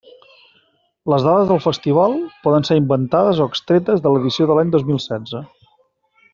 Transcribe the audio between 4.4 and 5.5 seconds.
de l'any dos mil setze.